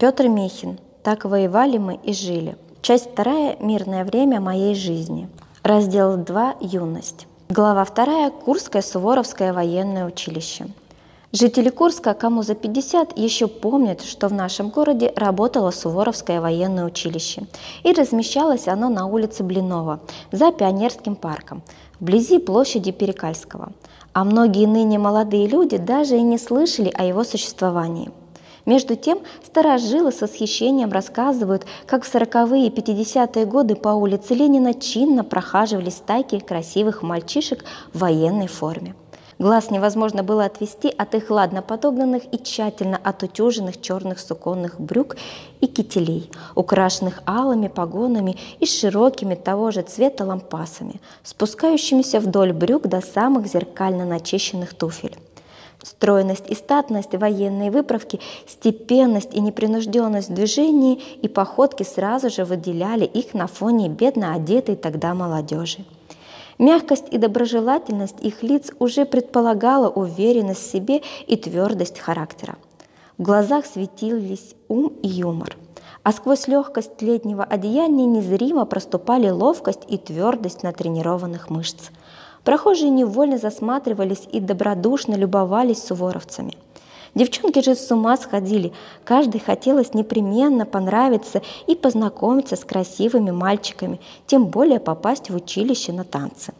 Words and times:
Петр 0.00 0.28
Михин. 0.28 0.78
Так 1.02 1.26
воевали 1.26 1.76
мы 1.76 2.00
и 2.02 2.14
жили. 2.14 2.56
Часть 2.80 3.10
вторая. 3.12 3.58
Мирное 3.60 4.02
время 4.06 4.40
моей 4.40 4.74
жизни. 4.74 5.28
Раздел 5.62 6.16
2. 6.16 6.54
Юность. 6.62 7.26
Глава 7.50 7.84
вторая. 7.84 8.30
Курское 8.30 8.80
Суворовское 8.80 9.52
военное 9.52 10.06
училище. 10.06 10.68
Жители 11.32 11.68
Курска, 11.68 12.14
кому 12.14 12.42
за 12.42 12.54
50, 12.54 13.18
еще 13.18 13.46
помнят, 13.46 14.00
что 14.00 14.28
в 14.28 14.32
нашем 14.32 14.70
городе 14.70 15.12
работало 15.16 15.70
Суворовское 15.70 16.40
военное 16.40 16.86
училище. 16.86 17.42
И 17.82 17.92
размещалось 17.92 18.68
оно 18.68 18.88
на 18.88 19.04
улице 19.04 19.44
Блинова, 19.44 20.00
за 20.32 20.50
Пионерским 20.50 21.14
парком, 21.14 21.60
вблизи 22.00 22.38
площади 22.38 22.90
Перекальского. 22.90 23.72
А 24.14 24.24
многие 24.24 24.64
ныне 24.64 24.98
молодые 24.98 25.46
люди 25.46 25.76
даже 25.76 26.16
и 26.16 26.22
не 26.22 26.38
слышали 26.38 26.90
о 26.94 27.04
его 27.04 27.22
существовании. 27.22 28.10
Между 28.66 28.96
тем, 28.96 29.20
старожилы 29.44 30.12
с 30.12 30.20
восхищением 30.20 30.92
рассказывают, 30.92 31.64
как 31.86 32.04
в 32.04 32.14
40-е 32.14 32.66
и 32.66 32.70
50-е 32.70 33.46
годы 33.46 33.74
по 33.74 33.90
улице 33.90 34.34
Ленина 34.34 34.74
чинно 34.74 35.24
прохаживались 35.24 35.94
стайки 35.94 36.38
красивых 36.38 37.02
мальчишек 37.02 37.64
в 37.92 38.00
военной 38.00 38.46
форме. 38.48 38.94
Глаз 39.40 39.70
невозможно 39.70 40.22
было 40.22 40.44
отвести 40.44 40.92
от 40.98 41.14
их 41.14 41.30
ладно 41.30 41.62
подогнанных 41.62 42.24
и 42.30 42.36
тщательно 42.36 43.00
отутюженных 43.02 43.80
черных 43.80 44.20
суконных 44.20 44.78
брюк 44.78 45.16
и 45.62 45.66
кителей, 45.66 46.30
украшенных 46.54 47.22
алыми 47.24 47.68
погонами 47.68 48.36
и 48.58 48.66
широкими 48.66 49.34
того 49.34 49.70
же 49.70 49.80
цвета 49.80 50.26
лампасами, 50.26 51.00
спускающимися 51.22 52.20
вдоль 52.20 52.52
брюк 52.52 52.86
до 52.86 53.00
самых 53.00 53.46
зеркально 53.46 54.04
начищенных 54.04 54.74
туфель. 54.74 55.16
Стройность 55.82 56.44
и 56.48 56.54
статность 56.54 57.14
военной 57.14 57.70
выправки, 57.70 58.20
степенность 58.46 59.34
и 59.34 59.40
непринужденность 59.40 60.28
в 60.28 60.34
движении 60.34 61.00
и 61.22 61.28
походке 61.28 61.84
сразу 61.84 62.28
же 62.28 62.44
выделяли 62.44 63.06
их 63.06 63.32
на 63.32 63.46
фоне 63.46 63.88
бедно 63.88 64.34
одетой 64.34 64.76
тогда 64.76 65.14
молодежи. 65.14 65.84
Мягкость 66.58 67.06
и 67.10 67.16
доброжелательность 67.16 68.20
их 68.20 68.42
лиц 68.42 68.70
уже 68.78 69.06
предполагала 69.06 69.88
уверенность 69.88 70.60
в 70.60 70.70
себе 70.70 71.00
и 71.26 71.36
твердость 71.36 71.98
характера. 71.98 72.56
В 73.16 73.22
глазах 73.22 73.64
светились 73.64 74.54
ум 74.68 74.92
и 75.02 75.08
юмор, 75.08 75.56
а 76.02 76.12
сквозь 76.12 76.46
легкость 76.46 77.00
летнего 77.00 77.42
одеяния 77.42 78.04
незримо 78.04 78.66
проступали 78.66 79.30
ловкость 79.30 79.84
и 79.88 79.96
твердость 79.96 80.62
натренированных 80.62 81.48
мышц– 81.48 81.88
Прохожие 82.44 82.90
невольно 82.90 83.38
засматривались 83.38 84.26
и 84.32 84.40
добродушно 84.40 85.14
любовались 85.14 85.82
суворовцами. 85.84 86.56
Девчонки 87.14 87.60
же 87.60 87.74
с 87.74 87.90
ума 87.90 88.16
сходили, 88.16 88.72
каждой 89.04 89.40
хотелось 89.40 89.94
непременно 89.94 90.64
понравиться 90.64 91.42
и 91.66 91.74
познакомиться 91.74 92.56
с 92.56 92.64
красивыми 92.64 93.32
мальчиками, 93.32 94.00
тем 94.26 94.46
более 94.46 94.78
попасть 94.78 95.28
в 95.28 95.34
училище 95.34 95.92
на 95.92 96.04
танцы. 96.04 96.54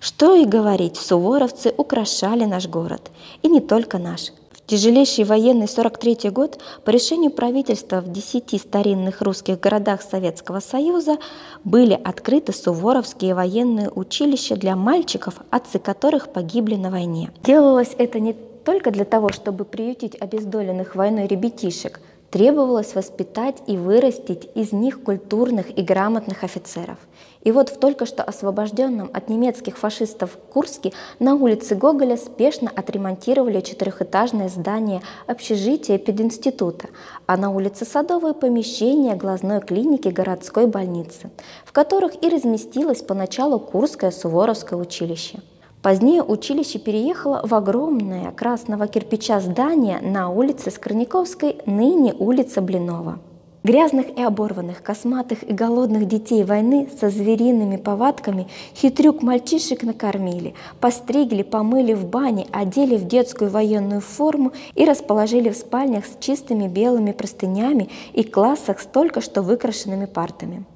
Что 0.00 0.34
и 0.34 0.46
говорить, 0.46 0.96
суворовцы 0.96 1.74
украшали 1.76 2.44
наш 2.44 2.66
город, 2.66 3.10
и 3.42 3.48
не 3.48 3.60
только 3.60 3.98
наш. 3.98 4.32
Тяжелейший 4.70 5.24
военный 5.24 5.66
43 5.66 6.30
год 6.30 6.60
по 6.84 6.90
решению 6.90 7.32
правительства 7.32 8.00
в 8.00 8.12
10 8.12 8.60
старинных 8.60 9.20
русских 9.20 9.58
городах 9.58 10.00
Советского 10.00 10.60
Союза 10.60 11.16
были 11.64 11.94
открыты 11.94 12.52
суворовские 12.52 13.34
военные 13.34 13.90
училища 13.90 14.54
для 14.54 14.76
мальчиков, 14.76 15.40
отцы 15.50 15.80
которых 15.80 16.32
погибли 16.32 16.76
на 16.76 16.92
войне. 16.92 17.32
Делалось 17.42 17.96
это 17.98 18.20
не 18.20 18.32
только 18.32 18.92
для 18.92 19.04
того, 19.04 19.30
чтобы 19.30 19.64
приютить 19.64 20.14
обездоленных 20.20 20.94
войной 20.94 21.26
ребятишек, 21.26 21.98
требовалось 22.30 22.94
воспитать 22.94 23.56
и 23.66 23.76
вырастить 23.76 24.48
из 24.54 24.72
них 24.72 25.02
культурных 25.02 25.76
и 25.76 25.82
грамотных 25.82 26.44
офицеров. 26.44 26.98
И 27.42 27.52
вот 27.52 27.70
в 27.70 27.78
только 27.78 28.04
что 28.04 28.22
освобожденном 28.22 29.10
от 29.12 29.28
немецких 29.28 29.78
фашистов 29.78 30.36
Курске 30.52 30.92
на 31.18 31.34
улице 31.34 31.74
Гоголя 31.74 32.16
спешно 32.16 32.70
отремонтировали 32.74 33.60
четырехэтажное 33.60 34.48
здание 34.48 35.00
общежития 35.26 35.98
пединститута, 35.98 36.88
а 37.26 37.36
на 37.36 37.50
улице 37.50 37.86
Садовой 37.86 38.34
помещение 38.34 39.16
глазной 39.16 39.60
клиники 39.60 40.08
городской 40.08 40.66
больницы, 40.66 41.30
в 41.64 41.72
которых 41.72 42.22
и 42.22 42.28
разместилось 42.28 43.00
поначалу 43.00 43.58
Курское 43.58 44.10
Суворовское 44.10 44.78
училище. 44.78 45.40
Позднее 45.82 46.22
училище 46.22 46.78
переехало 46.78 47.40
в 47.42 47.54
огромное 47.54 48.32
красного 48.32 48.86
кирпича 48.86 49.40
здание 49.40 49.98
на 50.02 50.28
улице 50.28 50.70
Скорняковской, 50.70 51.56
ныне 51.64 52.12
улица 52.12 52.60
Блинова. 52.60 53.18
Грязных 53.62 54.18
и 54.18 54.22
оборванных, 54.22 54.82
косматых 54.82 55.42
и 55.42 55.54
голодных 55.54 56.06
детей 56.06 56.44
войны 56.44 56.90
со 57.00 57.08
звериными 57.08 57.78
повадками 57.78 58.48
хитрюк 58.74 59.22
мальчишек 59.22 59.82
накормили, 59.82 60.54
постригли, 60.80 61.42
помыли 61.42 61.94
в 61.94 62.06
бане, 62.06 62.46
одели 62.52 62.96
в 62.96 63.06
детскую 63.06 63.50
военную 63.50 64.02
форму 64.02 64.52
и 64.74 64.84
расположили 64.84 65.48
в 65.48 65.56
спальнях 65.56 66.04
с 66.04 66.16
чистыми 66.20 66.68
белыми 66.68 67.12
простынями 67.12 67.88
и 68.12 68.22
классах 68.22 68.80
с 68.80 68.86
только 68.86 69.22
что 69.22 69.40
выкрашенными 69.40 70.06
партами. 70.06 70.66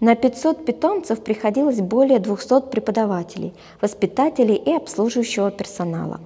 На 0.00 0.16
500 0.16 0.64
питомцев 0.64 1.22
приходилось 1.22 1.80
более 1.80 2.18
200 2.18 2.70
преподавателей, 2.70 3.54
воспитателей 3.80 4.56
и 4.56 4.72
обслуживающего 4.72 5.50
персонала. 5.50 6.20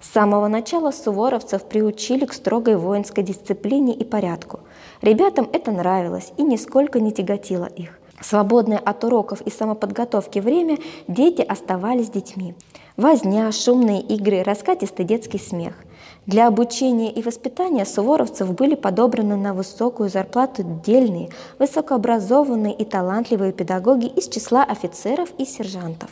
С 0.00 0.12
самого 0.12 0.48
начала 0.48 0.90
суворовцев 0.90 1.64
приучили 1.64 2.26
к 2.26 2.34
строгой 2.34 2.76
воинской 2.76 3.24
дисциплине 3.24 3.94
и 3.94 4.04
порядку. 4.04 4.60
Ребятам 5.00 5.48
это 5.52 5.70
нравилось 5.70 6.32
и 6.36 6.42
нисколько 6.42 7.00
не 7.00 7.12
тяготило 7.12 7.66
их. 7.66 7.98
Свободное 8.20 8.78
от 8.78 9.04
уроков 9.04 9.40
и 9.42 9.50
самоподготовки 9.50 10.40
время 10.40 10.78
дети 11.08 11.42
оставались 11.42 12.10
детьми. 12.10 12.54
Возня, 12.96 13.50
шумные 13.52 14.00
игры, 14.00 14.42
раскатистый 14.42 15.04
детский 15.04 15.38
смех– 15.38 15.74
для 16.26 16.48
обучения 16.48 17.12
и 17.12 17.22
воспитания 17.22 17.84
суворовцев 17.84 18.54
были 18.54 18.74
подобраны 18.74 19.36
на 19.36 19.52
высокую 19.52 20.08
зарплату 20.08 20.62
дельные, 20.84 21.28
высокообразованные 21.58 22.72
и 22.72 22.84
талантливые 22.84 23.52
педагоги 23.52 24.06
из 24.06 24.28
числа 24.28 24.64
офицеров 24.64 25.28
и 25.36 25.44
сержантов. 25.44 26.08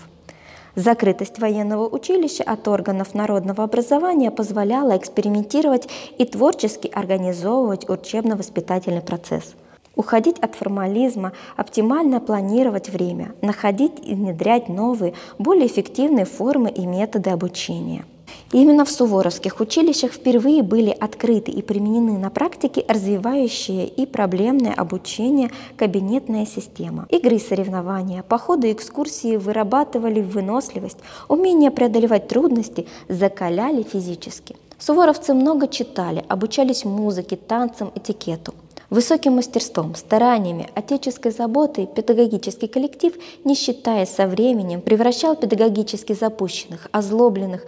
Закрытость 0.75 1.38
военного 1.38 1.88
училища 1.88 2.44
от 2.44 2.69
органов 2.69 3.14
народного 3.14 3.64
образования 3.64 4.31
позволяла 4.31 4.97
экспериментировать 4.99 5.88
и 6.19 6.26
творчески 6.26 6.88
организовывать 6.88 7.88
учебно-воспитательный 7.88 9.03
процесс. 9.03 9.54
Уходить 9.95 10.39
от 10.39 10.55
формализма, 10.55 11.33
оптимально 11.57 12.21
планировать 12.21 12.89
время, 12.89 13.35
находить 13.43 13.93
и 14.03 14.15
внедрять 14.15 14.69
новые, 14.69 15.13
более 15.39 15.67
эффективные 15.67 16.25
формы 16.25 16.71
и 16.71 16.87
методы 16.87 17.31
обучения. 17.31 18.05
Именно 18.53 18.85
в 18.85 18.91
суворовских 18.91 19.61
училищах 19.61 20.13
впервые 20.13 20.63
были 20.63 20.91
открыты 20.91 21.51
и 21.51 21.63
применены 21.63 22.19
на 22.19 22.31
практике 22.31 22.85
развивающие 22.87 23.87
и 23.87 24.05
проблемное 24.05 24.75
обучение 24.75 25.51
кабинетная 25.77 26.47
система. 26.47 27.07
Игры 27.09 27.37
и 27.37 27.39
соревнования, 27.39 28.23
походы 28.23 28.69
и 28.69 28.73
экскурсии 28.73 29.37
вырабатывали 29.37 30.21
выносливость, 30.21 30.99
умение 31.29 31.71
преодолевать 31.71 32.29
трудности, 32.29 32.87
закаляли 33.09 33.83
физически. 33.83 34.57
Суворовцы 34.79 35.33
много 35.33 35.69
читали, 35.69 36.25
обучались 36.29 36.85
музыке, 36.85 37.37
танцам, 37.37 37.93
этикету. 37.95 38.53
Высоким 38.93 39.37
мастерством, 39.37 39.95
стараниями, 39.95 40.69
отеческой 40.75 41.33
заботой 41.33 41.87
педагогический 41.87 42.67
коллектив, 42.67 43.15
не 43.43 43.55
считаясь 43.55 44.11
со 44.11 44.27
временем, 44.27 44.83
превращал 44.83 45.35
педагогически 45.35 46.13
запущенных, 46.13 46.89
озлобленных, 46.93 47.65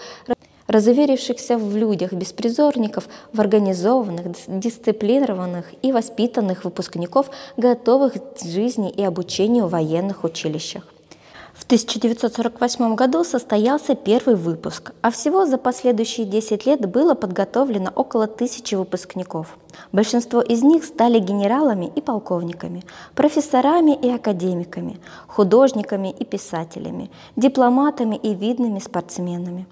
разуверившихся 0.67 1.57
в 1.57 1.75
людях 1.75 2.13
беспризорников, 2.13 3.09
в 3.33 3.41
организованных, 3.41 4.27
дисциплинированных 4.49 5.73
и 5.81 5.93
воспитанных 5.93 6.65
выпускников, 6.65 7.31
готовых 7.57 8.13
к 8.13 8.45
жизни 8.45 8.91
и 8.91 9.03
обучению 9.03 9.65
в 9.65 9.71
военных 9.71 10.25
училищах. 10.25 10.94
В 11.55 11.63
1948 11.65 12.97
году 12.97 13.23
состоялся 13.23 13.95
первый 13.95 14.35
выпуск, 14.35 14.93
а 15.03 15.13
всего 15.13 15.47
за 15.47 15.57
последующие 15.57 16.27
10 16.27 16.67
лет 16.67 16.85
было 16.91 17.15
подготовлено 17.15 17.93
около 17.95 18.27
тысячи 18.27 18.75
выпускников. 18.75 19.57
Большинство 19.93 20.41
из 20.41 20.65
них 20.65 20.85
стали 20.85 21.21
генералами 21.21 21.93
и 21.95 22.01
полковниками, 22.01 22.83
профессорами 23.15 23.95
и 23.95 24.11
академиками, 24.11 24.99
художниками 25.29 26.11
и 26.11 26.25
писателями, 26.25 27.11
дипломатами 27.37 28.17
и 28.17 28.35
видными 28.35 28.81
спортсменами. 28.81 29.67